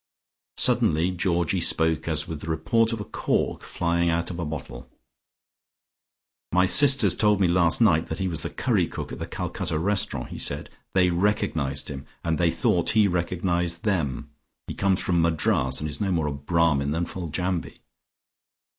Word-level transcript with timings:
Suddenly 0.57 1.11
Georgie 1.11 1.59
spoke, 1.61 2.07
as 2.07 2.27
with 2.27 2.39
the 2.41 2.47
report 2.49 2.91
of 2.91 2.99
a 2.99 3.03
cork 3.05 3.61
flying 3.61 4.09
out 4.09 4.31
of 4.31 4.39
a 4.39 4.45
bottle. 4.45 4.89
"My 6.51 6.65
sisters 6.65 7.13
told 7.13 7.39
me 7.39 7.47
last 7.47 7.79
night 7.81 8.07
that 8.07 8.17
he 8.17 8.27
was 8.27 8.41
the 8.41 8.49
curry 8.49 8.87
cook 8.87 9.11
at 9.11 9.19
the 9.19 9.27
Calcutta 9.27 9.77
restaurant," 9.77 10.29
he 10.29 10.39
said. 10.39 10.71
"They 10.95 11.11
recognised 11.11 11.89
him, 11.89 12.07
and 12.23 12.39
they 12.39 12.49
thought 12.49 12.89
he 12.97 13.07
recognised 13.07 13.83
them. 13.83 14.31
He 14.65 14.73
comes 14.73 14.99
from 14.99 15.21
Madras, 15.21 15.79
and 15.79 15.87
is 15.87 16.01
no 16.01 16.11
more 16.11 16.25
a 16.25 16.31
Brahmin 16.33 16.89
than 16.89 17.05
Foljambe." 17.05 17.75